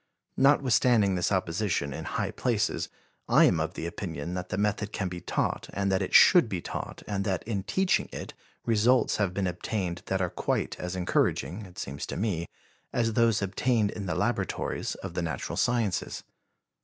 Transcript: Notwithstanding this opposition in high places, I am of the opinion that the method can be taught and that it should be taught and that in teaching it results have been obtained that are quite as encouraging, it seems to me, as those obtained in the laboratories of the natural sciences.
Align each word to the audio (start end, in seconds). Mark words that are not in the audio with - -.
Notwithstanding 0.37 1.13
this 1.13 1.31
opposition 1.31 1.93
in 1.93 2.05
high 2.05 2.31
places, 2.31 2.89
I 3.29 3.43
am 3.43 3.59
of 3.59 3.75
the 3.75 3.85
opinion 3.85 4.33
that 4.33 4.49
the 4.49 4.57
method 4.57 4.91
can 4.91 5.09
be 5.09 5.21
taught 5.21 5.69
and 5.73 5.91
that 5.91 6.01
it 6.01 6.15
should 6.15 6.49
be 6.49 6.59
taught 6.59 7.03
and 7.07 7.23
that 7.23 7.43
in 7.43 7.61
teaching 7.61 8.09
it 8.11 8.33
results 8.65 9.17
have 9.17 9.31
been 9.31 9.45
obtained 9.45 10.01
that 10.07 10.19
are 10.19 10.31
quite 10.31 10.75
as 10.79 10.95
encouraging, 10.95 11.67
it 11.67 11.77
seems 11.77 12.07
to 12.07 12.17
me, 12.17 12.47
as 12.91 13.13
those 13.13 13.43
obtained 13.43 13.91
in 13.91 14.07
the 14.07 14.15
laboratories 14.15 14.95
of 14.95 15.13
the 15.13 15.21
natural 15.21 15.55
sciences. 15.55 16.23